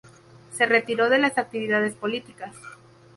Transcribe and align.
Se 0.57 0.65
retiró 0.65 1.09
de 1.11 1.19
las 1.19 1.37
actividades 1.37 1.93
políticas. 1.93 2.55